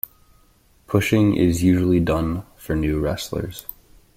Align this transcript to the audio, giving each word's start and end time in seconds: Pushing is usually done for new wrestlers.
Pushing 0.87 1.35
is 1.35 1.61
usually 1.61 1.99
done 1.99 2.43
for 2.57 2.75
new 2.75 2.99
wrestlers. 2.99 3.67